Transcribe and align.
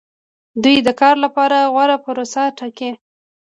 دوی 0.63 0.77
د 0.87 0.89
کار 1.01 1.15
لپاره 1.25 1.57
غوره 1.73 1.97
پروسه 2.05 2.43
ټاکي. 2.57 2.89